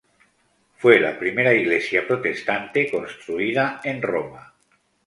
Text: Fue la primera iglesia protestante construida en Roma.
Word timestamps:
Fue 0.77 0.99
la 0.99 1.19
primera 1.19 1.53
iglesia 1.53 2.07
protestante 2.07 2.89
construida 2.89 3.79
en 3.83 4.01
Roma. 4.01 4.51